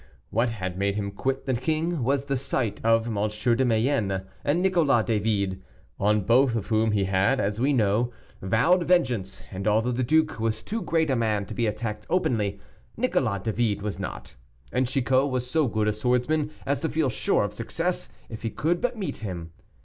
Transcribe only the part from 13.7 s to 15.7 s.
was not, and Chicot was so